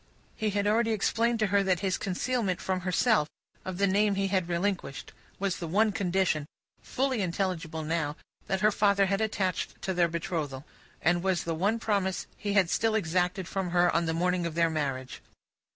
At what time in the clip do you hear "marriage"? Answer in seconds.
14.71-15.21